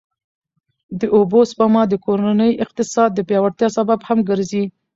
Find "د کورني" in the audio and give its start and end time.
1.89-2.51